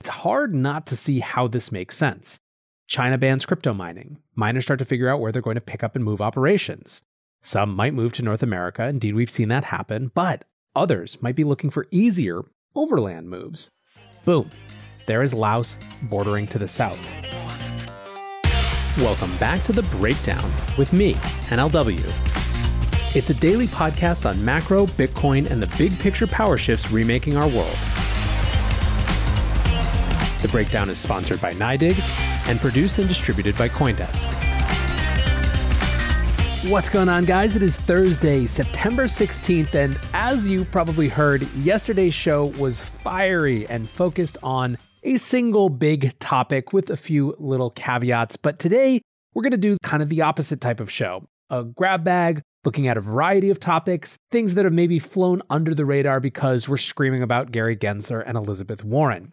It's 0.00 0.08
hard 0.08 0.54
not 0.54 0.86
to 0.86 0.96
see 0.96 1.20
how 1.20 1.46
this 1.46 1.70
makes 1.70 1.94
sense. 1.94 2.40
China 2.88 3.18
bans 3.18 3.44
crypto 3.44 3.74
mining. 3.74 4.16
Miners 4.34 4.64
start 4.64 4.78
to 4.78 4.86
figure 4.86 5.10
out 5.10 5.20
where 5.20 5.30
they're 5.30 5.42
going 5.42 5.56
to 5.56 5.60
pick 5.60 5.84
up 5.84 5.94
and 5.94 6.02
move 6.02 6.22
operations. 6.22 7.02
Some 7.42 7.76
might 7.76 7.92
move 7.92 8.14
to 8.14 8.22
North 8.22 8.42
America. 8.42 8.86
Indeed, 8.86 9.14
we've 9.14 9.28
seen 9.28 9.48
that 9.48 9.64
happen, 9.64 10.10
but 10.14 10.46
others 10.74 11.18
might 11.20 11.36
be 11.36 11.44
looking 11.44 11.68
for 11.68 11.86
easier 11.90 12.40
overland 12.74 13.28
moves. 13.28 13.70
Boom, 14.24 14.50
there 15.04 15.22
is 15.22 15.34
Laos 15.34 15.76
bordering 16.04 16.46
to 16.46 16.58
the 16.58 16.66
south. 16.66 17.06
Welcome 18.96 19.36
back 19.36 19.62
to 19.64 19.72
The 19.72 19.82
Breakdown 19.98 20.50
with 20.78 20.94
me, 20.94 21.12
NLW. 21.50 22.00
It's 23.14 23.28
a 23.28 23.34
daily 23.34 23.66
podcast 23.66 24.24
on 24.24 24.42
macro, 24.42 24.86
Bitcoin, 24.86 25.50
and 25.50 25.62
the 25.62 25.76
big 25.76 25.98
picture 25.98 26.26
power 26.26 26.56
shifts 26.56 26.90
remaking 26.90 27.36
our 27.36 27.48
world. 27.48 27.76
The 30.42 30.48
Breakdown 30.48 30.88
is 30.88 30.96
sponsored 30.96 31.38
by 31.40 31.52
NYDIG 31.52 32.00
and 32.48 32.58
produced 32.58 32.98
and 32.98 33.06
distributed 33.06 33.58
by 33.58 33.68
CoinDesk. 33.68 34.26
What's 36.70 36.88
going 36.88 37.10
on, 37.10 37.26
guys? 37.26 37.56
It 37.56 37.62
is 37.62 37.76
Thursday, 37.76 38.46
September 38.46 39.04
16th, 39.04 39.74
and 39.74 39.98
as 40.14 40.48
you 40.48 40.64
probably 40.64 41.08
heard, 41.08 41.42
yesterday's 41.56 42.14
show 42.14 42.46
was 42.46 42.82
fiery 42.82 43.66
and 43.68 43.86
focused 43.86 44.38
on 44.42 44.78
a 45.02 45.18
single 45.18 45.68
big 45.68 46.18
topic 46.20 46.72
with 46.72 46.88
a 46.88 46.96
few 46.96 47.34
little 47.38 47.70
caveats. 47.70 48.38
But 48.38 48.58
today, 48.58 49.02
we're 49.34 49.42
going 49.42 49.50
to 49.52 49.58
do 49.58 49.76
kind 49.82 50.02
of 50.02 50.08
the 50.08 50.22
opposite 50.22 50.60
type 50.60 50.80
of 50.80 50.90
show 50.90 51.26
a 51.50 51.64
grab 51.64 52.02
bag, 52.02 52.40
looking 52.64 52.88
at 52.88 52.96
a 52.96 53.00
variety 53.00 53.50
of 53.50 53.60
topics, 53.60 54.16
things 54.30 54.54
that 54.54 54.64
have 54.64 54.72
maybe 54.72 54.98
flown 54.98 55.42
under 55.50 55.74
the 55.74 55.84
radar 55.84 56.20
because 56.20 56.68
we're 56.68 56.78
screaming 56.78 57.22
about 57.22 57.52
Gary 57.52 57.76
Gensler 57.76 58.22
and 58.24 58.38
Elizabeth 58.38 58.84
Warren. 58.84 59.32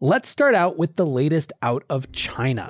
Let's 0.00 0.28
start 0.28 0.56
out 0.56 0.76
with 0.76 0.96
the 0.96 1.06
latest 1.06 1.52
out 1.62 1.84
of 1.88 2.10
China. 2.10 2.68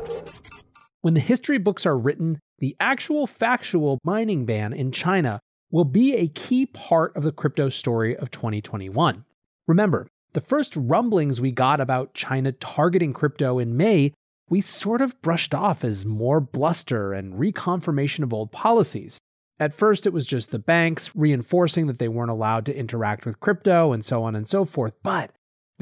When 1.01 1.15
the 1.15 1.21
history 1.21 1.57
books 1.57 1.87
are 1.87 1.97
written, 1.97 2.39
the 2.59 2.77
actual 2.79 3.27
factual 3.27 3.99
mining 4.05 4.45
ban 4.45 4.75
in 4.75 4.93
China 4.93 5.41
will 5.71 5.87
be 5.87 6.15
a 6.15 6.29
key 6.29 6.67
part 6.67 7.17
of 7.17 7.23
the 7.23 7.33
crypto 7.33 7.71
story 7.71 8.15
of 8.15 8.31
2021. 8.31 9.25
Remember, 9.67 10.07
the 10.35 10.43
first 10.43 10.77
rumblings 10.77 11.41
we 11.41 11.51
got 11.51 11.81
about 11.81 12.13
China 12.13 12.53
targeting 12.53 13.15
crypto 13.15 13.59
in 13.59 13.75
May, 13.75 14.13
we 14.51 14.61
sort 14.61 15.01
of 15.01 15.21
brushed 15.23 15.55
off 15.55 15.83
as 15.83 16.05
more 16.05 16.41
bluster 16.41 17.15
and 17.15 17.35
reconfirmation 17.35 18.23
of 18.23 18.35
old 18.35 18.53
policies. 18.53 19.19
At 19.59 19.73
first, 19.73 20.05
it 20.05 20.13
was 20.13 20.27
just 20.27 20.51
the 20.51 20.59
banks 20.59 21.17
reinforcing 21.17 21.87
that 21.87 21.99
they 21.99 22.09
weren't 22.09 22.31
allowed 22.31 22.67
to 22.67 22.77
interact 22.77 23.25
with 23.25 23.41
crypto 23.41 23.93
and 23.93 24.05
so 24.05 24.23
on 24.23 24.37
and 24.37 24.47
so 24.47 24.67
forth, 24.67 24.93
but 25.03 25.31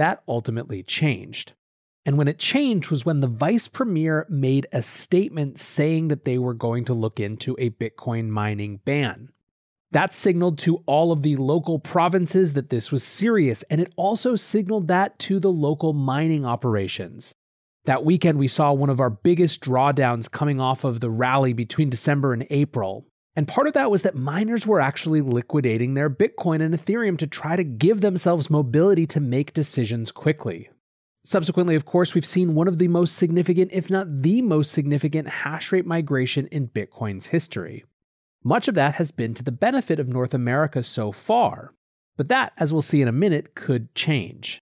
that 0.02 0.24
ultimately 0.26 0.82
changed. 0.82 1.52
And 2.04 2.18
when 2.18 2.26
it 2.26 2.40
changed 2.40 2.90
was 2.90 3.04
when 3.04 3.20
the 3.20 3.28
vice 3.28 3.68
premier 3.68 4.26
made 4.28 4.66
a 4.72 4.82
statement 4.82 5.60
saying 5.60 6.08
that 6.08 6.24
they 6.24 6.38
were 6.38 6.54
going 6.54 6.84
to 6.86 6.92
look 6.92 7.20
into 7.20 7.54
a 7.60 7.70
Bitcoin 7.70 8.28
mining 8.28 8.80
ban. 8.84 9.28
That 9.92 10.12
signaled 10.12 10.58
to 10.60 10.82
all 10.86 11.12
of 11.12 11.22
the 11.22 11.36
local 11.36 11.78
provinces 11.78 12.54
that 12.54 12.68
this 12.68 12.90
was 12.90 13.04
serious, 13.04 13.62
and 13.70 13.80
it 13.80 13.92
also 13.96 14.34
signaled 14.34 14.88
that 14.88 15.20
to 15.20 15.38
the 15.38 15.52
local 15.52 15.92
mining 15.92 16.44
operations. 16.44 17.32
That 17.84 18.04
weekend, 18.04 18.38
we 18.38 18.48
saw 18.48 18.72
one 18.72 18.90
of 18.90 18.98
our 18.98 19.10
biggest 19.10 19.62
drawdowns 19.62 20.28
coming 20.28 20.60
off 20.60 20.82
of 20.82 20.98
the 20.98 21.10
rally 21.10 21.52
between 21.52 21.90
December 21.90 22.32
and 22.32 22.44
April. 22.50 23.06
And 23.34 23.48
part 23.48 23.66
of 23.66 23.72
that 23.74 23.90
was 23.90 24.02
that 24.02 24.14
miners 24.14 24.66
were 24.66 24.80
actually 24.80 25.22
liquidating 25.22 25.94
their 25.94 26.10
Bitcoin 26.10 26.60
and 26.60 26.74
Ethereum 26.74 27.16
to 27.18 27.26
try 27.26 27.56
to 27.56 27.64
give 27.64 28.00
themselves 28.00 28.50
mobility 28.50 29.06
to 29.06 29.20
make 29.20 29.54
decisions 29.54 30.10
quickly. 30.10 30.68
Subsequently, 31.24 31.74
of 31.74 31.84
course, 31.84 32.14
we've 32.14 32.26
seen 32.26 32.54
one 32.54 32.68
of 32.68 32.78
the 32.78 32.88
most 32.88 33.16
significant, 33.16 33.72
if 33.72 33.88
not 33.88 34.22
the 34.22 34.42
most 34.42 34.72
significant, 34.72 35.28
hash 35.28 35.72
rate 35.72 35.86
migration 35.86 36.46
in 36.48 36.68
Bitcoin's 36.68 37.28
history. 37.28 37.84
Much 38.44 38.66
of 38.66 38.74
that 38.74 38.96
has 38.96 39.12
been 39.12 39.32
to 39.34 39.44
the 39.44 39.52
benefit 39.52 40.00
of 40.00 40.08
North 40.08 40.34
America 40.34 40.82
so 40.82 41.12
far, 41.12 41.72
but 42.16 42.28
that, 42.28 42.52
as 42.58 42.72
we'll 42.72 42.82
see 42.82 43.00
in 43.00 43.08
a 43.08 43.12
minute, 43.12 43.54
could 43.54 43.94
change. 43.94 44.60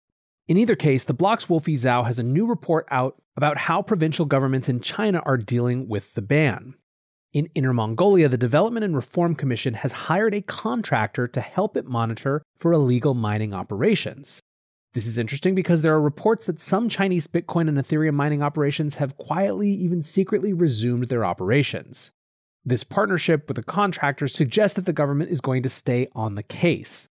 In 0.48 0.58
either 0.58 0.76
case, 0.76 1.04
the 1.04 1.14
block's 1.14 1.48
Wolfie 1.48 1.76
Zhao 1.76 2.04
has 2.04 2.18
a 2.18 2.22
new 2.22 2.46
report 2.46 2.86
out 2.90 3.20
about 3.36 3.56
how 3.56 3.80
provincial 3.80 4.26
governments 4.26 4.68
in 4.68 4.80
China 4.80 5.22
are 5.24 5.38
dealing 5.38 5.88
with 5.88 6.12
the 6.14 6.22
ban. 6.22 6.74
In 7.32 7.48
Inner 7.54 7.72
Mongolia, 7.72 8.28
the 8.28 8.36
Development 8.36 8.82
and 8.82 8.96
Reform 8.96 9.36
Commission 9.36 9.74
has 9.74 9.92
hired 9.92 10.34
a 10.34 10.42
contractor 10.42 11.28
to 11.28 11.40
help 11.40 11.76
it 11.76 11.86
monitor 11.86 12.42
for 12.58 12.72
illegal 12.72 13.14
mining 13.14 13.54
operations. 13.54 14.40
This 14.94 15.06
is 15.06 15.16
interesting 15.16 15.54
because 15.54 15.82
there 15.82 15.94
are 15.94 16.00
reports 16.00 16.46
that 16.46 16.58
some 16.58 16.88
Chinese 16.88 17.28
Bitcoin 17.28 17.68
and 17.68 17.78
Ethereum 17.78 18.14
mining 18.14 18.42
operations 18.42 18.96
have 18.96 19.16
quietly, 19.16 19.70
even 19.70 20.02
secretly, 20.02 20.52
resumed 20.52 21.04
their 21.04 21.24
operations. 21.24 22.10
This 22.64 22.82
partnership 22.82 23.46
with 23.46 23.58
a 23.58 23.62
contractor 23.62 24.26
suggests 24.26 24.74
that 24.74 24.86
the 24.86 24.92
government 24.92 25.30
is 25.30 25.40
going 25.40 25.62
to 25.62 25.68
stay 25.68 26.08
on 26.16 26.34
the 26.34 26.42
case. 26.42 27.06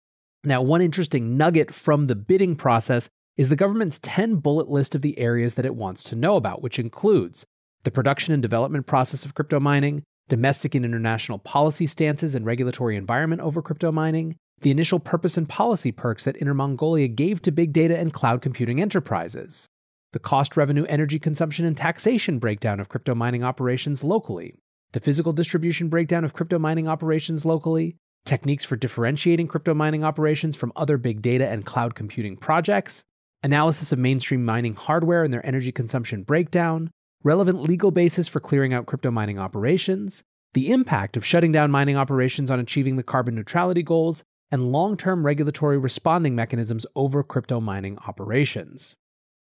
Now, 0.44 0.64
one 0.64 0.82
interesting 0.82 1.38
nugget 1.38 1.72
from 1.72 2.08
the 2.08 2.16
bidding 2.16 2.56
process 2.56 3.08
is 3.36 3.50
the 3.50 3.56
government's 3.56 4.00
10 4.02 4.38
bullet 4.38 4.68
list 4.68 4.96
of 4.96 5.04
the 5.04 5.20
areas 5.20 5.54
that 5.54 5.66
it 5.66 5.76
wants 5.76 6.02
to 6.06 6.16
know 6.16 6.38
about, 6.38 6.64
which 6.64 6.80
includes 6.80 7.46
the 7.88 7.92
production 7.92 8.34
and 8.34 8.42
development 8.42 8.86
process 8.86 9.24
of 9.24 9.34
crypto 9.34 9.62
mining, 9.62 10.04
domestic 10.28 10.76
and 10.76 10.84
international 10.84 11.40
policy 11.40 11.88
stances 11.88 12.36
and 12.36 12.46
regulatory 12.46 12.98
environment 12.98 13.40
over 13.40 13.62
crypto 13.62 13.94
mining, 13.94 14.36
the 14.60 14.72
initial 14.72 15.00
purpose 15.00 15.38
and 15.38 15.48
policy 15.48 15.94
perks 15.94 16.26
that 16.26 16.36
Inner 16.42 16.54
Mongolia 16.54 17.08
gave 17.08 17.42
to 17.44 17.50
big 17.50 17.72
data 17.72 17.98
and 17.98 18.12
cloud 18.12 18.42
computing 18.42 18.82
enterprises, 18.82 19.68
the 20.12 20.20
cost, 20.20 20.58
revenue, 20.58 20.84
energy 20.90 21.18
consumption, 21.18 21.64
and 21.64 21.78
taxation 21.78 22.40
breakdown 22.40 22.82
of 22.82 22.90
crypto 22.90 23.16
mining 23.16 23.42
operations 23.42 24.04
locally, 24.04 24.56
the 24.92 25.00
physical 25.00 25.32
distribution 25.32 25.88
breakdown 25.88 26.26
of 26.26 26.34
crypto 26.34 26.60
mining 26.60 26.90
operations 26.90 27.46
locally, 27.46 27.96
techniques 28.26 28.66
for 28.66 28.76
differentiating 28.76 29.48
crypto 29.48 29.74
mining 29.74 30.04
operations 30.04 30.58
from 30.58 30.74
other 30.76 30.98
big 30.98 31.22
data 31.22 31.48
and 31.48 31.66
cloud 31.66 31.96
computing 31.96 32.36
projects, 32.36 33.06
analysis 33.44 33.94
of 33.94 33.98
mainstream 33.98 34.44
mining 34.44 34.76
hardware 34.76 35.24
and 35.24 35.34
their 35.34 35.46
energy 35.46 35.72
consumption 35.72 36.24
breakdown, 36.24 36.92
relevant 37.24 37.62
legal 37.62 37.92
basis 37.92 38.28
for 38.28 38.40
clearing 38.40 38.74
out 38.74 38.86
crypto 38.86 39.12
mining 39.12 39.40
operations, 39.40 40.24
the 40.54 40.72
impact 40.72 41.18
of 41.18 41.26
shutting 41.26 41.52
down 41.52 41.72
mining 41.72 41.98
operations 41.98 42.50
on 42.50 42.60
achieving 42.60 42.96
the 42.96 43.04
carbon 43.04 43.36
neutrality 43.36 43.84
goals, 43.84 44.24
and 44.52 44.72
long 44.72 44.96
term 44.96 45.26
regulatory 45.26 45.78
responding 45.78 46.36
mechanisms 46.36 46.86
over 46.96 47.24
crypto 47.24 47.60
mining 47.60 47.98
operations. 48.08 48.96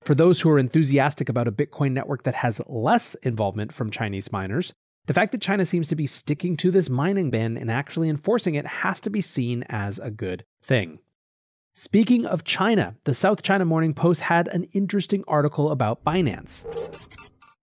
For 0.02 0.16
those 0.16 0.42
who 0.42 0.50
are 0.50 0.60
enthusiastic 0.60 1.30
about 1.30 1.48
a 1.48 1.52
Bitcoin 1.52 1.92
network 1.92 2.24
that 2.24 2.36
has 2.36 2.62
less 2.68 3.16
involvement 3.16 3.72
from 3.72 3.92
Chinese 3.92 4.31
miners, 4.31 4.74
the 5.06 5.13
fact 5.13 5.31
that 5.31 5.42
China 5.42 5.66
seems 5.66 5.88
to 5.88 5.96
be 5.96 6.06
sticking 6.06 6.58
to 6.58 6.72
this 6.72 6.90
mining 6.90 7.30
ban 7.30 7.58
and 7.58 7.72
actually 7.72 8.10
enforcing 8.10 8.56
it 8.56 8.66
has 8.66 9.00
to 9.02 9.10
be 9.10 9.22
seen 9.22 9.63
as 9.69 10.00
a 10.00 10.12
good 10.12 10.44
thing. 10.62 11.00
Speaking 11.74 12.25
of 12.25 12.44
China, 12.44 12.98
the 13.06 13.13
South 13.13 13.44
China 13.44 13.63
Morning 13.63 13.94
Post 13.94 14.22
had 14.22 14.48
an 14.50 14.66
interesting 14.74 15.24
article 15.28 15.72
about 15.72 16.04
Binance. 16.04 16.66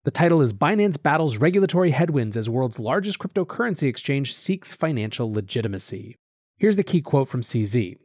The 0.09 0.13
title 0.13 0.41
is 0.41 0.55
Binance 0.55 0.97
Battles 1.03 1.37
Regulatory 1.37 1.91
Headwinds 1.91 2.35
as 2.35 2.49
World's 2.49 2.79
Largest 2.79 3.19
Cryptocurrency 3.19 3.89
Exchange 3.89 4.35
Seeks 4.35 4.73
Financial 4.73 5.31
Legitimacy. 5.31 6.17
Here's 6.57 6.77
the 6.77 6.83
key 6.83 7.03
quote 7.03 7.29
from 7.29 7.43
CZ 7.43 7.99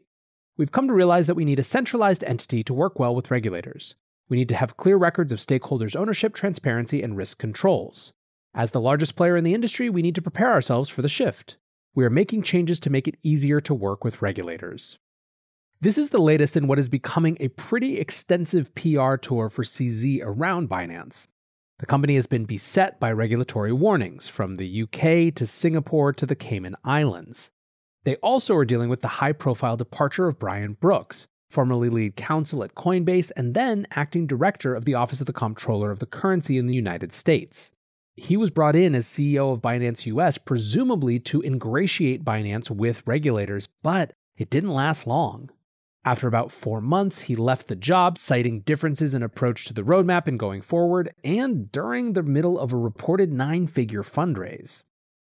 We've 0.58 0.74
come 0.74 0.90
to 0.90 0.94
realize 0.94 1.28
that 1.28 1.36
we 1.36 1.46
need 1.46 1.60
a 1.60 1.64
centralized 1.64 2.26
entity 2.26 2.62
to 2.64 2.74
work 2.74 3.00
well 3.00 3.16
with 3.16 3.32
regulators. 3.32 3.96
We 4.28 4.36
need 4.36 4.50
to 4.50 4.56
have 4.56 4.76
clear 4.76 4.98
records 4.98 5.32
of 5.32 5.40
stakeholders' 5.40 5.96
ownership, 5.96 6.34
transparency, 6.34 7.02
and 7.02 7.16
risk 7.16 7.38
controls. 7.38 8.12
As 8.54 8.72
the 8.72 8.82
largest 8.82 9.16
player 9.16 9.38
in 9.38 9.46
the 9.46 9.54
industry, 9.54 9.90
we 9.90 10.02
need 10.02 10.16
to 10.16 10.22
prepare 10.22 10.52
ourselves 10.52 10.90
for 10.90 11.02
the 11.02 11.08
shift. 11.08 11.56
We 11.96 12.04
are 12.04 12.10
making 12.10 12.44
changes 12.44 12.82
to 12.82 12.90
make 12.90 13.08
it 13.08 13.16
easier 13.24 13.62
to 13.62 13.74
work 13.74 14.04
with 14.04 14.22
regulators. 14.22 15.00
This 15.80 15.98
is 15.98 16.10
the 16.10 16.22
latest 16.22 16.58
in 16.58 16.68
what 16.68 16.80
is 16.80 16.90
becoming 16.90 17.38
a 17.40 17.48
pretty 17.48 17.98
extensive 17.98 18.76
PR 18.76 19.16
tour 19.16 19.50
for 19.50 19.64
CZ 19.64 20.20
around 20.22 20.70
Binance. 20.70 21.28
The 21.84 21.88
company 21.88 22.16
has 22.16 22.28
been 22.28 22.46
beset 22.46 22.98
by 22.98 23.12
regulatory 23.12 23.74
warnings 23.74 24.30
from 24.30 24.56
the 24.56 24.84
UK 24.84 25.36
to 25.36 25.46
Singapore 25.46 26.14
to 26.14 26.26
the 26.26 26.34
Cayman 26.34 26.78
Islands. 26.86 27.52
They 28.06 28.16
also 28.16 28.56
are 28.56 28.64
dealing 28.64 28.88
with 28.88 29.02
the 29.02 29.20
high 29.20 29.34
profile 29.34 29.76
departure 29.76 30.30
of 30.30 30.40
Brian 30.40 30.78
Brooks, 30.80 31.28
formerly 31.50 31.90
lead 31.90 32.16
counsel 32.16 32.64
at 32.64 32.74
Coinbase 32.74 33.34
and 33.36 33.54
then 33.54 33.86
acting 33.92 34.26
director 34.26 34.74
of 34.74 34.86
the 34.86 34.94
Office 34.94 35.20
of 35.20 35.28
the 35.28 35.34
Comptroller 35.34 35.92
of 35.92 36.00
the 36.00 36.06
Currency 36.06 36.58
in 36.58 36.68
the 36.68 36.74
United 36.74 37.12
States. 37.12 37.74
He 38.16 38.38
was 38.38 38.50
brought 38.50 38.78
in 38.78 38.96
as 38.96 39.06
CEO 39.06 39.52
of 39.52 39.62
Binance 39.62 40.06
US, 40.06 40.38
presumably 40.38 41.20
to 41.20 41.42
ingratiate 41.42 42.24
Binance 42.24 42.72
with 42.72 43.06
regulators, 43.06 43.68
but 43.82 44.14
it 44.38 44.50
didn't 44.50 44.74
last 44.74 45.06
long. 45.06 45.50
After 46.06 46.28
about 46.28 46.52
four 46.52 46.82
months, 46.82 47.22
he 47.22 47.36
left 47.38 47.68
the 47.70 47.78
job, 47.78 48.18
citing 48.18 48.60
differences 48.60 49.14
in 49.14 49.24
approach 49.24 49.64
to 49.66 49.74
the 49.74 49.84
roadmap 49.84 50.28
and 50.28 50.38
going 50.38 50.62
forward, 50.62 51.14
and 51.24 51.72
during 51.72 52.12
the 52.12 52.24
middle 52.24 52.60
of 52.60 52.74
a 52.74 52.78
reported 52.78 53.32
nine 53.32 53.68
figure 53.68 54.04
fundraise. 54.04 54.84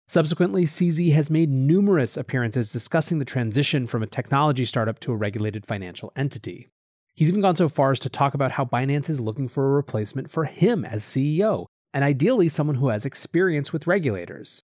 Subsequently, 0.07 0.65
CZ 0.65 1.13
has 1.13 1.29
made 1.29 1.51
numerous 1.51 2.17
appearances 2.17 2.73
discussing 2.73 3.19
the 3.19 3.25
transition 3.25 3.85
from 3.85 4.01
a 4.01 4.07
technology 4.07 4.65
startup 4.65 4.99
to 5.01 5.11
a 5.11 5.15
regulated 5.15 5.65
financial 5.65 6.11
entity. 6.15 6.69
He's 7.13 7.29
even 7.29 7.41
gone 7.41 7.55
so 7.55 7.69
far 7.69 7.91
as 7.91 7.99
to 7.99 8.09
talk 8.09 8.33
about 8.33 8.53
how 8.53 8.65
Binance 8.65 9.11
is 9.11 9.19
looking 9.19 9.47
for 9.47 9.67
a 9.67 9.75
replacement 9.75 10.31
for 10.31 10.45
him 10.45 10.83
as 10.83 11.03
CEO, 11.03 11.67
and 11.93 12.03
ideally 12.03 12.49
someone 12.49 12.77
who 12.77 12.87
has 12.87 13.05
experience 13.05 13.71
with 13.71 13.85
regulators. 13.85 14.62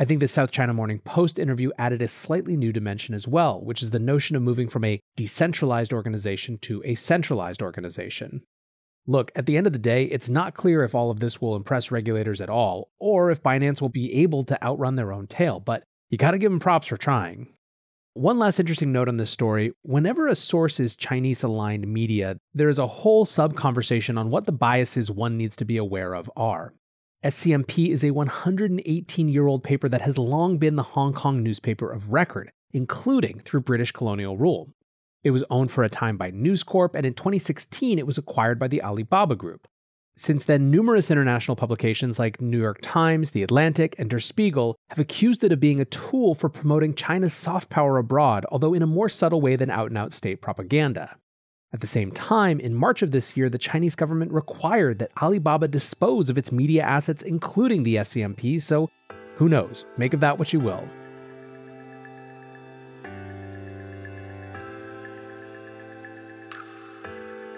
I 0.00 0.06
think 0.06 0.20
the 0.20 0.28
South 0.28 0.50
China 0.50 0.72
Morning 0.72 1.00
Post 1.00 1.38
interview 1.38 1.72
added 1.76 2.00
a 2.00 2.08
slightly 2.08 2.56
new 2.56 2.72
dimension 2.72 3.14
as 3.14 3.28
well, 3.28 3.60
which 3.60 3.82
is 3.82 3.90
the 3.90 3.98
notion 3.98 4.34
of 4.34 4.40
moving 4.40 4.66
from 4.66 4.82
a 4.82 4.98
decentralized 5.14 5.92
organization 5.92 6.56
to 6.62 6.82
a 6.86 6.94
centralized 6.94 7.60
organization. 7.60 8.40
Look, 9.06 9.30
at 9.36 9.44
the 9.44 9.58
end 9.58 9.66
of 9.66 9.74
the 9.74 9.78
day, 9.78 10.04
it's 10.04 10.30
not 10.30 10.54
clear 10.54 10.84
if 10.84 10.94
all 10.94 11.10
of 11.10 11.20
this 11.20 11.42
will 11.42 11.54
impress 11.54 11.90
regulators 11.90 12.40
at 12.40 12.48
all, 12.48 12.88
or 12.98 13.30
if 13.30 13.42
Binance 13.42 13.82
will 13.82 13.90
be 13.90 14.14
able 14.22 14.42
to 14.44 14.64
outrun 14.64 14.96
their 14.96 15.12
own 15.12 15.26
tail, 15.26 15.60
but 15.60 15.82
you 16.08 16.16
gotta 16.16 16.38
give 16.38 16.50
them 16.50 16.60
props 16.60 16.86
for 16.86 16.96
trying. 16.96 17.48
One 18.14 18.38
last 18.38 18.58
interesting 18.58 18.92
note 18.92 19.08
on 19.08 19.18
this 19.18 19.30
story 19.30 19.72
whenever 19.82 20.28
a 20.28 20.34
source 20.34 20.80
is 20.80 20.96
Chinese 20.96 21.42
aligned 21.42 21.86
media, 21.86 22.38
there 22.54 22.70
is 22.70 22.78
a 22.78 22.86
whole 22.86 23.26
sub 23.26 23.54
conversation 23.54 24.16
on 24.16 24.30
what 24.30 24.46
the 24.46 24.52
biases 24.52 25.10
one 25.10 25.36
needs 25.36 25.56
to 25.56 25.66
be 25.66 25.76
aware 25.76 26.14
of 26.14 26.30
are. 26.36 26.72
SCMP 27.22 27.88
is 27.88 28.02
a 28.02 28.12
118 28.12 29.28
year 29.28 29.46
old 29.46 29.62
paper 29.62 29.90
that 29.90 30.00
has 30.00 30.16
long 30.16 30.56
been 30.56 30.76
the 30.76 30.82
Hong 30.82 31.12
Kong 31.12 31.42
newspaper 31.42 31.92
of 31.92 32.14
record, 32.14 32.50
including 32.72 33.40
through 33.40 33.60
British 33.60 33.92
colonial 33.92 34.38
rule. 34.38 34.72
It 35.22 35.32
was 35.32 35.44
owned 35.50 35.70
for 35.70 35.84
a 35.84 35.90
time 35.90 36.16
by 36.16 36.30
News 36.30 36.62
Corp, 36.62 36.94
and 36.94 37.04
in 37.04 37.12
2016 37.12 37.98
it 37.98 38.06
was 38.06 38.16
acquired 38.16 38.58
by 38.58 38.68
the 38.68 38.82
Alibaba 38.82 39.36
Group. 39.36 39.68
Since 40.16 40.44
then, 40.44 40.70
numerous 40.70 41.10
international 41.10 41.56
publications 41.56 42.18
like 42.18 42.40
New 42.40 42.58
York 42.58 42.78
Times, 42.80 43.32
The 43.32 43.42
Atlantic, 43.42 43.94
and 43.98 44.08
Der 44.08 44.18
Spiegel 44.18 44.76
have 44.88 44.98
accused 44.98 45.44
it 45.44 45.52
of 45.52 45.60
being 45.60 45.78
a 45.78 45.84
tool 45.84 46.34
for 46.34 46.48
promoting 46.48 46.94
China's 46.94 47.34
soft 47.34 47.68
power 47.68 47.98
abroad, 47.98 48.46
although 48.50 48.72
in 48.72 48.82
a 48.82 48.86
more 48.86 49.10
subtle 49.10 49.42
way 49.42 49.56
than 49.56 49.68
out 49.68 49.90
and 49.90 49.98
out 49.98 50.14
state 50.14 50.40
propaganda. 50.40 51.18
At 51.72 51.80
the 51.80 51.86
same 51.86 52.10
time, 52.10 52.58
in 52.58 52.74
March 52.74 53.00
of 53.00 53.12
this 53.12 53.36
year, 53.36 53.48
the 53.48 53.56
Chinese 53.56 53.94
government 53.94 54.32
required 54.32 54.98
that 54.98 55.12
Alibaba 55.22 55.68
dispose 55.68 56.28
of 56.28 56.36
its 56.36 56.50
media 56.50 56.82
assets, 56.82 57.22
including 57.22 57.84
the 57.84 57.96
SCMP, 57.96 58.60
so 58.60 58.90
who 59.36 59.48
knows? 59.48 59.84
Make 59.96 60.12
of 60.12 60.18
that 60.20 60.36
what 60.36 60.52
you 60.52 60.58
will. 60.58 60.84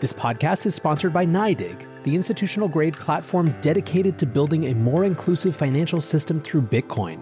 This 0.01 0.13
podcast 0.13 0.67
is 0.67 0.75
sponsored 0.75 1.15
by 1.15 1.25
NYDIG, 1.25 2.03
the 2.03 2.15
institutional 2.15 2.69
grade 2.69 2.97
platform 2.97 3.55
dedicated 3.63 4.19
to 4.19 4.27
building 4.27 4.65
a 4.65 4.75
more 4.75 5.05
inclusive 5.05 5.57
financial 5.57 6.03
system 6.03 6.39
through 6.39 6.63
Bitcoin. 6.63 7.19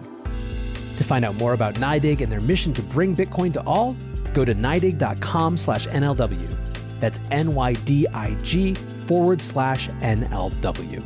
To 0.97 1.03
find 1.05 1.23
out 1.23 1.35
more 1.35 1.53
about 1.53 1.75
NYDIG 1.75 2.19
and 2.19 2.29
their 2.31 2.41
mission 2.41 2.73
to 2.73 2.81
bring 2.81 3.15
Bitcoin 3.15 3.53
to 3.53 3.63
all, 3.63 3.95
go 4.33 4.43
to 4.43 4.53
NYDIG.com 4.53 5.55
slash 5.55 5.87
NLW. 5.87 6.80
That's 7.01 7.19
NYDIG 7.19 8.77
forward 8.77 9.41
slash 9.41 9.89
NLW. 9.89 11.05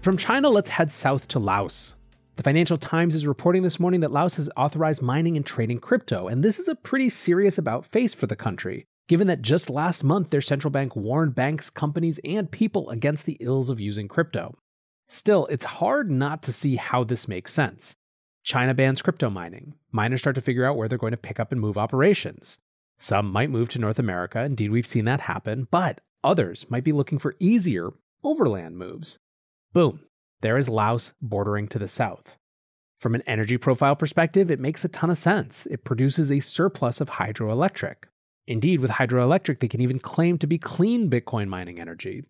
From 0.00 0.16
China, 0.16 0.48
let's 0.48 0.70
head 0.70 0.90
south 0.90 1.28
to 1.28 1.38
Laos. 1.38 1.94
The 2.36 2.44
Financial 2.44 2.78
Times 2.78 3.16
is 3.16 3.26
reporting 3.26 3.62
this 3.64 3.80
morning 3.80 4.00
that 4.00 4.12
Laos 4.12 4.36
has 4.36 4.48
authorized 4.56 5.02
mining 5.02 5.36
and 5.36 5.44
trading 5.44 5.80
crypto, 5.80 6.28
and 6.28 6.42
this 6.42 6.60
is 6.60 6.68
a 6.68 6.76
pretty 6.76 7.10
serious 7.10 7.58
about 7.58 7.84
face 7.84 8.14
for 8.14 8.28
the 8.28 8.36
country, 8.36 8.86
given 9.08 9.26
that 9.26 9.42
just 9.42 9.68
last 9.68 10.04
month 10.04 10.30
their 10.30 10.40
central 10.40 10.70
bank 10.70 10.94
warned 10.94 11.34
banks, 11.34 11.68
companies, 11.68 12.20
and 12.24 12.50
people 12.50 12.88
against 12.90 13.26
the 13.26 13.36
ills 13.40 13.68
of 13.68 13.80
using 13.80 14.06
crypto. 14.06 14.54
Still, 15.08 15.46
it's 15.46 15.64
hard 15.64 16.10
not 16.12 16.44
to 16.44 16.52
see 16.52 16.76
how 16.76 17.02
this 17.02 17.26
makes 17.26 17.52
sense. 17.52 17.96
China 18.48 18.72
bans 18.72 19.02
crypto 19.02 19.28
mining. 19.28 19.74
Miners 19.92 20.20
start 20.20 20.34
to 20.36 20.40
figure 20.40 20.64
out 20.64 20.74
where 20.74 20.88
they're 20.88 20.96
going 20.96 21.10
to 21.10 21.18
pick 21.18 21.38
up 21.38 21.52
and 21.52 21.60
move 21.60 21.76
operations. 21.76 22.56
Some 22.96 23.30
might 23.30 23.50
move 23.50 23.68
to 23.68 23.78
North 23.78 23.98
America. 23.98 24.40
Indeed, 24.40 24.70
we've 24.70 24.86
seen 24.86 25.04
that 25.04 25.20
happen, 25.20 25.68
but 25.70 26.00
others 26.24 26.64
might 26.70 26.82
be 26.82 26.92
looking 26.92 27.18
for 27.18 27.36
easier 27.38 27.90
overland 28.24 28.78
moves. 28.78 29.18
Boom, 29.74 30.00
there 30.40 30.56
is 30.56 30.66
Laos 30.66 31.12
bordering 31.20 31.68
to 31.68 31.78
the 31.78 31.88
south. 31.88 32.38
From 32.98 33.14
an 33.14 33.20
energy 33.26 33.58
profile 33.58 33.94
perspective, 33.94 34.50
it 34.50 34.58
makes 34.60 34.82
a 34.82 34.88
ton 34.88 35.10
of 35.10 35.18
sense. 35.18 35.66
It 35.66 35.84
produces 35.84 36.32
a 36.32 36.40
surplus 36.40 37.02
of 37.02 37.10
hydroelectric. 37.10 38.04
Indeed, 38.46 38.80
with 38.80 38.92
hydroelectric, 38.92 39.60
they 39.60 39.68
can 39.68 39.82
even 39.82 39.98
claim 39.98 40.38
to 40.38 40.46
be 40.46 40.56
clean 40.56 41.10
Bitcoin 41.10 41.48
mining 41.48 41.78
energy. 41.78 42.24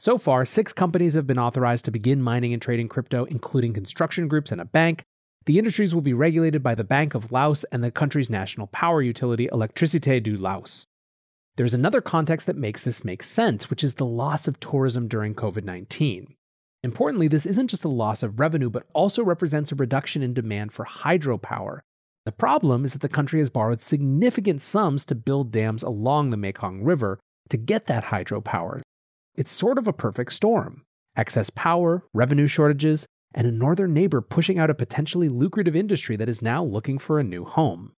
So 0.00 0.18
far, 0.18 0.44
six 0.44 0.72
companies 0.72 1.14
have 1.14 1.28
been 1.28 1.38
authorized 1.38 1.84
to 1.84 1.92
begin 1.92 2.20
mining 2.20 2.52
and 2.52 2.60
trading 2.60 2.88
crypto, 2.88 3.22
including 3.26 3.72
construction 3.72 4.26
groups 4.26 4.50
and 4.50 4.60
a 4.60 4.64
bank, 4.64 5.04
the 5.46 5.58
industries 5.58 5.94
will 5.94 6.02
be 6.02 6.14
regulated 6.14 6.62
by 6.62 6.74
the 6.74 6.84
Bank 6.84 7.14
of 7.14 7.30
Laos 7.30 7.64
and 7.64 7.84
the 7.84 7.90
country's 7.90 8.30
national 8.30 8.66
power 8.68 9.02
utility, 9.02 9.48
Electricité 9.52 10.22
du 10.22 10.36
Laos. 10.36 10.86
There's 11.56 11.74
another 11.74 12.00
context 12.00 12.46
that 12.46 12.56
makes 12.56 12.82
this 12.82 13.04
make 13.04 13.22
sense, 13.22 13.68
which 13.70 13.84
is 13.84 13.94
the 13.94 14.06
loss 14.06 14.48
of 14.48 14.58
tourism 14.58 15.06
during 15.06 15.34
COVID 15.34 15.64
19. 15.64 16.34
Importantly, 16.82 17.28
this 17.28 17.46
isn't 17.46 17.68
just 17.68 17.84
a 17.84 17.88
loss 17.88 18.22
of 18.22 18.40
revenue, 18.40 18.68
but 18.68 18.86
also 18.92 19.22
represents 19.22 19.70
a 19.70 19.76
reduction 19.76 20.22
in 20.22 20.34
demand 20.34 20.72
for 20.72 20.84
hydropower. 20.84 21.80
The 22.24 22.32
problem 22.32 22.84
is 22.84 22.92
that 22.92 23.02
the 23.02 23.08
country 23.08 23.38
has 23.38 23.50
borrowed 23.50 23.80
significant 23.80 24.62
sums 24.62 25.04
to 25.06 25.14
build 25.14 25.52
dams 25.52 25.82
along 25.82 26.30
the 26.30 26.36
Mekong 26.36 26.82
River 26.82 27.20
to 27.50 27.56
get 27.56 27.86
that 27.86 28.04
hydropower. 28.04 28.80
It's 29.34 29.52
sort 29.52 29.78
of 29.78 29.86
a 29.86 29.92
perfect 29.92 30.32
storm 30.32 30.82
excess 31.16 31.48
power, 31.50 32.02
revenue 32.12 32.48
shortages, 32.48 33.06
and 33.34 33.46
a 33.46 33.52
northern 33.52 33.92
neighbor 33.92 34.20
pushing 34.20 34.58
out 34.58 34.70
a 34.70 34.74
potentially 34.74 35.28
lucrative 35.28 35.74
industry 35.74 36.16
that 36.16 36.28
is 36.28 36.40
now 36.40 36.62
looking 36.64 36.98
for 36.98 37.18
a 37.18 37.24
new 37.24 37.44
home. 37.44 37.92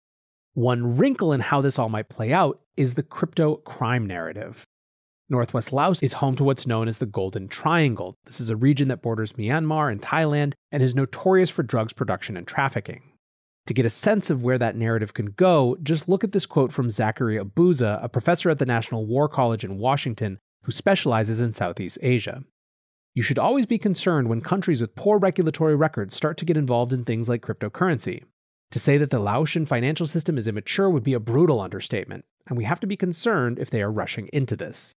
One 0.55 0.97
wrinkle 0.97 1.33
in 1.33 1.41
how 1.41 1.61
this 1.61 1.79
all 1.79 1.89
might 1.89 2.09
play 2.09 2.33
out 2.33 2.61
is 2.77 2.95
the 2.95 3.03
crypto 3.03 3.57
crime 3.57 4.07
narrative. 4.07 4.65
Northwest 5.29 5.73
Laos 5.73 6.03
is 6.03 6.15
home 6.15 6.37
to 6.37 6.45
what's 6.45 6.67
known 6.67 6.87
as 6.87 6.99
the 6.99 7.07
Golden 7.07 7.49
Triangle. 7.49 8.15
This 8.25 8.41
is 8.41 8.51
a 8.51 8.57
region 8.57 8.89
that 8.89 9.03
borders 9.03 9.33
Myanmar 9.33 9.91
and 9.91 10.01
Thailand 10.01 10.53
and 10.71 10.83
is 10.83 10.95
notorious 10.95 11.51
for 11.51 11.63
drugs 11.63 11.93
production 11.93 12.37
and 12.37 12.47
trafficking. 12.47 13.03
To 13.67 13.75
get 13.75 13.87
a 13.87 13.91
sense 13.91 14.29
of 14.29 14.43
where 14.43 14.59
that 14.59 14.77
narrative 14.77 15.15
can 15.15 15.27
go, 15.27 15.77
just 15.83 16.09
look 16.09 16.23
at 16.23 16.33
this 16.33 16.45
quote 16.45 16.71
from 16.71 16.91
Zachary 16.91 17.39
Abuza, 17.39 17.99
a 18.05 18.09
professor 18.11 18.51
at 18.51 18.59
the 18.59 18.67
National 18.67 19.07
War 19.07 19.29
College 19.29 19.65
in 19.65 19.79
Washington 19.79 20.39
who 20.65 20.73
specializes 20.73 21.41
in 21.41 21.53
Southeast 21.53 21.99
Asia. 22.03 22.45
You 23.15 23.23
should 23.23 23.39
always 23.39 23.65
be 23.65 23.79
concerned 23.79 24.29
when 24.29 24.41
countries 24.41 24.81
with 24.81 24.97
poor 24.97 25.19
regulatory 25.19 25.77
records 25.77 26.17
start 26.17 26.37
to 26.39 26.45
get 26.45 26.57
involved 26.57 26.93
in 26.93 27.05
things 27.05 27.29
like 27.29 27.43
cryptocurrency. 27.43 28.25
To 28.73 28.79
say 28.81 28.99
that 28.99 29.11
the 29.11 29.21
Laotian 29.21 29.67
financial 29.67 30.07
system 30.09 30.37
is 30.37 30.49
immature 30.49 30.91
would 30.91 31.05
be 31.05 31.15
a 31.15 31.21
brutal 31.21 31.61
understatement, 31.61 32.25
and 32.49 32.59
we 32.59 32.65
have 32.65 32.81
to 32.81 32.89
be 32.89 32.97
concerned 32.97 33.61
if 33.61 33.71
they 33.71 33.83
are 33.83 33.93
rushing 33.93 34.29
into 34.33 34.57
this. 34.57 34.97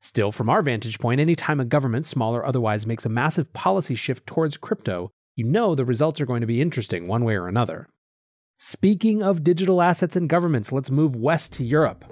Still, 0.00 0.32
from 0.32 0.48
our 0.48 0.62
vantage 0.62 0.98
point, 0.98 1.20
anytime 1.20 1.60
a 1.60 1.66
government, 1.66 2.06
small 2.06 2.34
or 2.34 2.44
otherwise, 2.46 2.86
makes 2.86 3.04
a 3.04 3.10
massive 3.10 3.52
policy 3.52 3.96
shift 3.96 4.26
towards 4.26 4.56
crypto, 4.56 5.10
you 5.36 5.44
know 5.44 5.74
the 5.74 5.84
results 5.84 6.22
are 6.22 6.26
going 6.26 6.40
to 6.40 6.46
be 6.46 6.62
interesting 6.62 7.06
one 7.06 7.22
way 7.22 7.34
or 7.34 7.48
another. 7.48 7.86
Speaking 8.58 9.22
of 9.22 9.44
digital 9.44 9.82
assets 9.82 10.16
and 10.16 10.26
governments, 10.26 10.72
let's 10.72 10.90
move 10.90 11.14
west 11.14 11.52
to 11.54 11.64
Europe. 11.64 12.04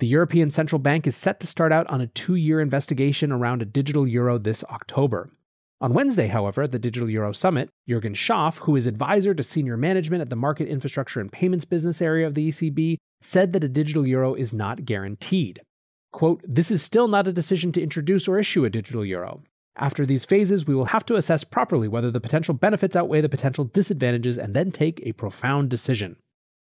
The 0.00 0.06
European 0.06 0.52
Central 0.52 0.78
Bank 0.78 1.08
is 1.08 1.16
set 1.16 1.40
to 1.40 1.46
start 1.48 1.72
out 1.72 1.88
on 1.88 2.00
a 2.00 2.06
two 2.06 2.36
year 2.36 2.60
investigation 2.60 3.32
around 3.32 3.62
a 3.62 3.64
digital 3.64 4.06
euro 4.06 4.38
this 4.38 4.62
October. 4.70 5.30
On 5.80 5.92
Wednesday, 5.92 6.28
however, 6.28 6.62
at 6.62 6.70
the 6.70 6.78
Digital 6.78 7.10
Euro 7.10 7.32
Summit, 7.32 7.68
Jurgen 7.88 8.14
Schaaf, 8.14 8.58
who 8.58 8.76
is 8.76 8.86
advisor 8.86 9.34
to 9.34 9.42
senior 9.42 9.76
management 9.76 10.20
at 10.20 10.30
the 10.30 10.36
market 10.36 10.68
infrastructure 10.68 11.20
and 11.20 11.30
payments 11.30 11.64
business 11.64 12.00
area 12.00 12.26
of 12.26 12.34
the 12.34 12.48
ECB, 12.48 12.96
said 13.20 13.52
that 13.52 13.64
a 13.64 13.68
digital 13.68 14.06
euro 14.06 14.34
is 14.34 14.54
not 14.54 14.84
guaranteed. 14.84 15.60
Quote, 16.12 16.42
This 16.46 16.70
is 16.70 16.80
still 16.82 17.08
not 17.08 17.26
a 17.26 17.32
decision 17.32 17.72
to 17.72 17.82
introduce 17.82 18.28
or 18.28 18.38
issue 18.38 18.64
a 18.64 18.70
digital 18.70 19.04
euro. 19.04 19.42
After 19.76 20.06
these 20.06 20.24
phases, 20.24 20.66
we 20.66 20.74
will 20.74 20.86
have 20.86 21.06
to 21.06 21.16
assess 21.16 21.42
properly 21.42 21.88
whether 21.88 22.10
the 22.10 22.20
potential 22.20 22.54
benefits 22.54 22.96
outweigh 22.96 23.20
the 23.20 23.28
potential 23.28 23.64
disadvantages 23.64 24.38
and 24.38 24.54
then 24.54 24.70
take 24.70 25.00
a 25.02 25.12
profound 25.12 25.70
decision. 25.70 26.16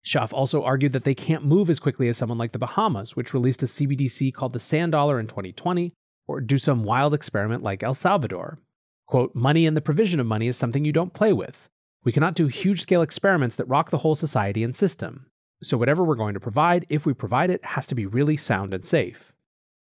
Schaaf 0.05 0.33
also 0.33 0.63
argued 0.63 0.93
that 0.93 1.05
they 1.05 1.15
can't 1.15 1.45
move 1.45 1.69
as 1.69 1.81
quickly 1.81 2.09
as 2.09 2.17
someone 2.17 2.39
like 2.39 2.53
the 2.53 2.59
Bahamas, 2.59 3.17
which 3.17 3.35
released 3.35 3.63
a 3.63 3.67
CBDC 3.67 4.33
called 4.33 4.53
the 4.53 4.61
Sand 4.61 4.93
Dollar 4.93 5.21
in 5.21 5.27
2020, 5.27 5.93
or 6.27 6.41
do 6.41 6.59
some 6.59 6.85
wild 6.85 7.13
experiment 7.13 7.63
like 7.63 7.83
El 7.83 7.95
Salvador. 7.95 8.59
Quote, 9.07 9.35
money 9.35 9.67
and 9.67 9.77
the 9.77 9.81
provision 9.81 10.21
of 10.21 10.27
money 10.27 10.47
is 10.47 10.57
something 10.57 10.85
you 10.85 10.93
don't 10.93 11.13
play 11.13 11.33
with. 11.33 11.69
We 12.05 12.13
cannot 12.13 12.35
do 12.35 12.47
huge 12.47 12.81
scale 12.83 13.03
experiments 13.03 13.57
that 13.57 13.69
rock 13.69 13.91
the 13.91 13.99
whole 13.99 14.15
society 14.15 14.65
and 14.65 14.75
system. 14.75 15.27
So, 15.63 15.77
whatever 15.77 16.03
we're 16.03 16.15
going 16.15 16.35
to 16.35 16.41
provide, 16.41 16.87
if 16.89 17.05
we 17.05 17.13
provide 17.13 17.51
it, 17.51 17.63
has 17.65 17.87
to 17.89 17.95
be 17.95 18.07
really 18.07 18.39
sound 18.39 18.73
and 18.73 18.85
safe. 18.85 19.35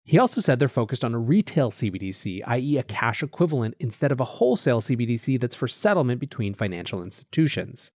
He 0.04 0.20
also 0.20 0.42
said 0.42 0.60
they're 0.60 0.68
focused 0.68 1.06
on 1.06 1.14
a 1.14 1.20
retail 1.20 1.72
CBDC, 1.72 2.42
i.e., 2.46 2.78
a 2.78 2.84
cash 2.84 3.24
equivalent, 3.24 3.76
instead 3.80 4.12
of 4.12 4.20
a 4.20 4.26
wholesale 4.26 4.82
CBDC 4.82 5.40
that's 5.40 5.56
for 5.56 5.70
settlement 5.70 6.20
between 6.20 6.54
financial 6.54 7.02
institutions. 7.02 7.92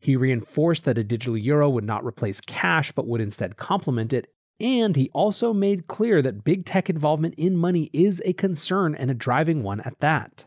He 0.00 0.16
reinforced 0.16 0.84
that 0.84 0.98
a 0.98 1.04
digital 1.04 1.36
euro 1.36 1.68
would 1.68 1.84
not 1.84 2.04
replace 2.04 2.40
cash, 2.40 2.92
but 2.92 3.06
would 3.06 3.20
instead 3.20 3.56
complement 3.56 4.12
it. 4.12 4.32
And 4.58 4.96
he 4.96 5.10
also 5.12 5.52
made 5.52 5.86
clear 5.86 6.22
that 6.22 6.44
big 6.44 6.64
tech 6.64 6.90
involvement 6.90 7.34
in 7.36 7.56
money 7.56 7.90
is 7.92 8.20
a 8.24 8.32
concern 8.32 8.94
and 8.94 9.10
a 9.10 9.14
driving 9.14 9.62
one 9.62 9.80
at 9.80 9.98
that 10.00 10.44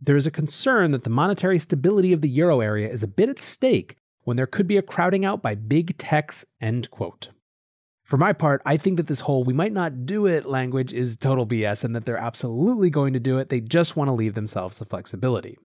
there 0.00 0.16
is 0.16 0.26
a 0.26 0.30
concern 0.30 0.90
that 0.90 1.04
the 1.04 1.10
monetary 1.10 1.58
stability 1.58 2.12
of 2.12 2.20
the 2.20 2.28
euro 2.28 2.60
area 2.60 2.88
is 2.88 3.02
a 3.02 3.08
bit 3.08 3.28
at 3.28 3.40
stake 3.40 3.96
when 4.24 4.36
there 4.36 4.46
could 4.46 4.66
be 4.66 4.76
a 4.76 4.82
crowding 4.82 5.24
out 5.24 5.40
by 5.40 5.54
big 5.54 5.96
techs, 5.98 6.44
end 6.60 6.90
quote. 6.90 7.30
For 8.04 8.16
my 8.16 8.32
part, 8.32 8.62
I 8.64 8.76
think 8.76 8.98
that 8.98 9.06
this 9.06 9.20
whole 9.20 9.42
we 9.42 9.54
might 9.54 9.72
not 9.72 10.06
do 10.06 10.26
it 10.26 10.46
language 10.46 10.92
is 10.92 11.16
total 11.16 11.46
BS 11.46 11.82
and 11.82 11.94
that 11.96 12.04
they're 12.04 12.16
absolutely 12.16 12.90
going 12.90 13.14
to 13.14 13.20
do 13.20 13.38
it. 13.38 13.48
They 13.48 13.60
just 13.60 13.96
want 13.96 14.08
to 14.08 14.14
leave 14.14 14.34
themselves 14.34 14.78
the 14.78 14.84
flexibility. 14.84 15.56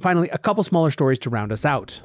Finally, 0.00 0.30
a 0.30 0.38
couple 0.38 0.62
smaller 0.62 0.90
stories 0.90 1.18
to 1.18 1.30
round 1.30 1.52
us 1.52 1.64
out. 1.64 2.00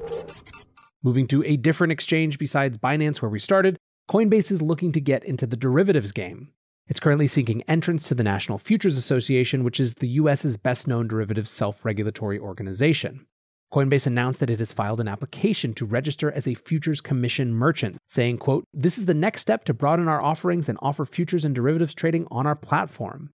Moving 1.02 1.26
to 1.28 1.42
a 1.44 1.56
different 1.56 1.92
exchange 1.92 2.38
besides 2.38 2.78
Binance, 2.78 3.22
where 3.22 3.30
we 3.30 3.38
started, 3.38 3.78
Coinbase 4.10 4.50
is 4.50 4.60
looking 4.60 4.92
to 4.92 5.00
get 5.00 5.24
into 5.24 5.46
the 5.46 5.56
derivatives 5.56 6.12
game. 6.12 6.52
It's 6.88 7.00
currently 7.00 7.26
seeking 7.26 7.62
entrance 7.62 8.06
to 8.08 8.14
the 8.14 8.22
National 8.22 8.58
Futures 8.58 8.96
Association, 8.96 9.64
which 9.64 9.80
is 9.80 9.94
the 9.94 10.08
US's 10.08 10.56
best 10.56 10.86
known 10.86 11.08
derivatives 11.08 11.50
self 11.50 11.84
regulatory 11.84 12.38
organization. 12.38 13.26
Coinbase 13.72 14.06
announced 14.06 14.38
that 14.40 14.50
it 14.50 14.60
has 14.60 14.72
filed 14.72 15.00
an 15.00 15.08
application 15.08 15.74
to 15.74 15.84
register 15.84 16.30
as 16.30 16.46
a 16.46 16.54
futures 16.54 17.00
commission 17.00 17.52
merchant, 17.52 17.96
saying, 18.08 18.38
quote, 18.38 18.64
"This 18.72 18.96
is 18.98 19.06
the 19.06 19.14
next 19.14 19.42
step 19.42 19.64
to 19.64 19.74
broaden 19.74 20.06
our 20.06 20.22
offerings 20.22 20.68
and 20.68 20.78
offer 20.80 21.04
futures 21.04 21.44
and 21.44 21.54
derivatives 21.54 21.94
trading 21.94 22.28
on 22.30 22.46
our 22.46 22.54
platform." 22.54 23.30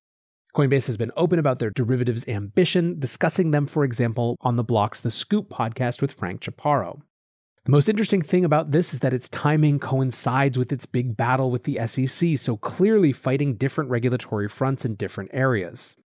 Coinbase 0.54 0.86
has 0.86 0.98
been 0.98 1.12
open 1.16 1.38
about 1.38 1.60
their 1.60 1.70
derivatives 1.70 2.28
ambition, 2.28 2.98
discussing 2.98 3.52
them, 3.52 3.66
for 3.66 3.84
example, 3.84 4.36
on 4.42 4.56
the 4.56 4.64
Block's 4.64 5.00
The 5.00 5.10
Scoop 5.10 5.48
podcast 5.48 6.02
with 6.02 6.12
Frank 6.12 6.42
Chaparro. 6.42 7.00
The 7.64 7.70
most 7.70 7.88
interesting 7.88 8.20
thing 8.20 8.44
about 8.44 8.70
this 8.70 8.92
is 8.92 9.00
that 9.00 9.14
its 9.14 9.30
timing 9.30 9.78
coincides 9.78 10.58
with 10.58 10.70
its 10.70 10.84
big 10.84 11.16
battle 11.16 11.50
with 11.50 11.62
the 11.62 11.78
SEC, 11.86 12.36
so 12.36 12.58
clearly 12.58 13.12
fighting 13.12 13.54
different 13.54 13.88
regulatory 13.88 14.46
fronts 14.46 14.84
in 14.84 14.94
different 14.94 15.30
areas. 15.32 15.96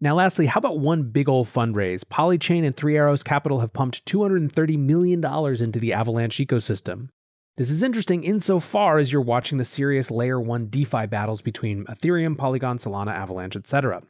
Now, 0.00 0.16
lastly, 0.16 0.46
how 0.46 0.58
about 0.58 0.80
one 0.80 1.04
big 1.04 1.28
old 1.28 1.46
fundraise? 1.46 2.02
Polychain 2.04 2.66
and 2.66 2.76
Three 2.76 2.96
Arrows 2.96 3.22
Capital 3.22 3.60
have 3.60 3.72
pumped 3.72 4.04
$230 4.06 4.78
million 4.78 5.24
into 5.24 5.78
the 5.78 5.92
Avalanche 5.92 6.38
ecosystem. 6.38 7.08
This 7.56 7.70
is 7.70 7.82
interesting 7.82 8.22
insofar 8.22 8.98
as 8.98 9.10
you're 9.10 9.22
watching 9.22 9.56
the 9.56 9.64
serious 9.64 10.10
Layer 10.10 10.38
1 10.38 10.66
DeFi 10.66 11.06
battles 11.06 11.40
between 11.40 11.86
Ethereum, 11.86 12.36
Polygon, 12.36 12.76
Solana, 12.76 13.12
Avalanche, 13.14 13.56
etc. 13.56 14.02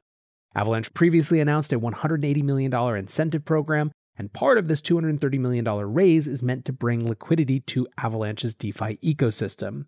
Avalanche 0.56 0.92
previously 0.94 1.38
announced 1.38 1.72
a 1.72 1.78
$180 1.78 2.42
million 2.42 2.74
incentive 2.96 3.44
program 3.44 3.92
and 4.18 4.32
part 4.32 4.58
of 4.58 4.66
this 4.66 4.82
$230 4.82 5.38
million 5.38 5.64
raise 5.64 6.26
is 6.26 6.42
meant 6.42 6.64
to 6.64 6.72
bring 6.72 7.08
liquidity 7.08 7.60
to 7.60 7.86
Avalanche's 7.98 8.56
DeFi 8.56 8.96
ecosystem. 8.96 9.86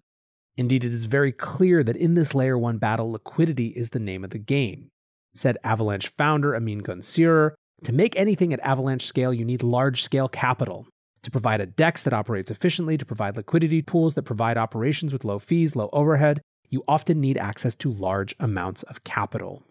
Indeed, 0.57 0.85
it 0.85 0.93
is 0.93 1.07
very 1.07 1.33
clear 1.33 1.83
that 1.83 1.97
in 1.97 2.15
this 2.15 2.37
layer 2.37 2.57
1 2.57 2.79
battle, 2.79 3.11
liquidity 3.11 3.69
is 3.69 3.91
the 3.91 3.99
name 3.99 4.23
of 4.23 4.31
the 4.31 4.39
game. 4.39 4.91
Said 5.35 5.59
Avalanche 5.65 6.07
founder 6.07 6.55
Emin 6.55 6.83
Gün 6.83 7.01
Sirer, 7.01 7.57
to 7.83 7.93
make 7.93 8.15
anything 8.17 8.53
at 8.53 8.61
Avalanche 8.61 9.07
scale, 9.07 9.35
you 9.35 9.45
need 9.45 9.65
large 9.65 10.05
scale 10.05 10.29
capital. 10.29 10.87
To 11.23 11.31
provide 11.31 11.61
a 11.61 11.67
DEX 11.67 12.03
that 12.03 12.13
operates 12.13 12.51
efficiently, 12.51 12.97
to 12.97 13.05
provide 13.05 13.37
liquidity 13.37 13.83
pools 13.83 14.15
that 14.15 14.23
provide 14.23 14.57
operations 14.57 15.13
with 15.13 15.25
low 15.25 15.39
fees, 15.39 15.75
low 15.75 15.89
overhead, 15.93 16.41
you 16.71 16.85
often 16.87 17.21
need 17.21 17.39
access 17.39 17.75
to 17.77 17.93
large 17.93 18.35
amounts 18.39 18.83
of 18.85 19.05
capital. 19.05 19.63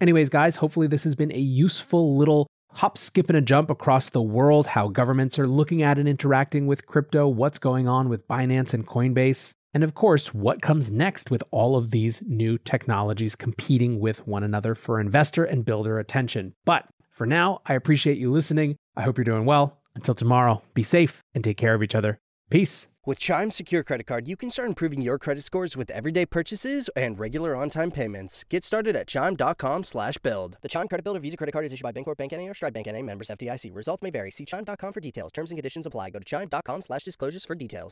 Anyways, 0.00 0.30
guys, 0.30 0.56
hopefully 0.56 0.86
this 0.86 1.04
has 1.04 1.14
been 1.14 1.32
a 1.32 1.38
useful 1.38 2.16
little 2.16 2.46
hop, 2.74 2.96
skip, 2.96 3.28
and 3.28 3.36
a 3.36 3.40
jump 3.40 3.68
across 3.68 4.08
the 4.08 4.22
world, 4.22 4.68
how 4.68 4.88
governments 4.88 5.38
are 5.38 5.48
looking 5.48 5.82
at 5.82 5.98
and 5.98 6.08
interacting 6.08 6.66
with 6.66 6.86
crypto, 6.86 7.26
what's 7.26 7.58
going 7.58 7.88
on 7.88 8.08
with 8.08 8.28
Binance 8.28 8.72
and 8.72 8.86
Coinbase, 8.86 9.52
and 9.74 9.84
of 9.84 9.94
course, 9.94 10.34
what 10.34 10.62
comes 10.62 10.90
next 10.90 11.30
with 11.30 11.42
all 11.50 11.76
of 11.76 11.90
these 11.90 12.22
new 12.26 12.58
technologies 12.58 13.36
competing 13.36 14.00
with 14.00 14.26
one 14.26 14.42
another 14.42 14.74
for 14.74 15.00
investor 15.00 15.44
and 15.44 15.64
builder 15.64 15.98
attention. 15.98 16.54
But 16.64 16.86
for 17.10 17.26
now, 17.26 17.60
I 17.66 17.74
appreciate 17.74 18.18
you 18.18 18.30
listening. 18.30 18.76
I 18.96 19.02
hope 19.02 19.16
you're 19.16 19.24
doing 19.24 19.44
well. 19.44 19.79
Until 19.96 20.14
tomorrow, 20.14 20.62
be 20.74 20.82
safe 20.82 21.22
and 21.34 21.44
take 21.44 21.56
care 21.56 21.74
of 21.74 21.82
each 21.82 21.94
other. 21.94 22.18
Peace. 22.50 22.88
With 23.06 23.18
Chime 23.18 23.50
Secure 23.50 23.82
Credit 23.82 24.06
Card, 24.06 24.28
you 24.28 24.36
can 24.36 24.50
start 24.50 24.68
improving 24.68 25.00
your 25.00 25.18
credit 25.18 25.42
scores 25.42 25.74
with 25.74 25.90
everyday 25.90 26.26
purchases 26.26 26.90
and 26.94 27.18
regular 27.18 27.56
on-time 27.56 27.90
payments. 27.90 28.44
Get 28.44 28.62
started 28.62 28.94
at 28.94 29.06
Chime.com 29.06 29.84
slash 29.84 30.18
build. 30.18 30.58
The 30.60 30.68
Chime 30.68 30.86
Credit 30.86 31.02
Builder 31.02 31.20
Visa 31.20 31.38
Credit 31.38 31.52
Card 31.52 31.64
is 31.64 31.72
issued 31.72 31.82
by 31.82 31.92
Bancorp 31.92 32.18
Bank 32.18 32.34
N.A. 32.34 32.48
or 32.48 32.54
Stride 32.54 32.74
Bank 32.74 32.88
N.A. 32.88 33.02
Members 33.02 33.28
FDIC. 33.28 33.74
Results 33.74 34.02
may 34.02 34.10
vary. 34.10 34.30
See 34.30 34.44
Chime.com 34.44 34.92
for 34.92 35.00
details. 35.00 35.32
Terms 35.32 35.50
and 35.50 35.56
conditions 35.56 35.86
apply. 35.86 36.10
Go 36.10 36.18
to 36.18 36.24
Chime.com 36.24 36.82
slash 36.82 37.04
disclosures 37.04 37.44
for 37.44 37.54
details. 37.54 37.88